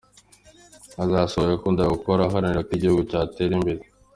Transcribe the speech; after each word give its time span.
Azasohoka 1.03 1.53
akunda 1.57 1.91
gukora, 1.93 2.21
aharanira 2.23 2.65
ko 2.67 2.71
igihugu 2.77 3.01
cyatera 3.09 3.51
imbere. 3.59 3.81